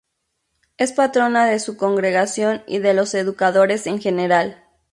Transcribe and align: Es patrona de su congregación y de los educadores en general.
Es 0.79 0.93
patrona 0.93 1.45
de 1.45 1.59
su 1.59 1.77
congregación 1.77 2.63
y 2.65 2.79
de 2.79 2.95
los 2.95 3.13
educadores 3.13 3.85
en 3.85 4.01
general. 4.01 4.63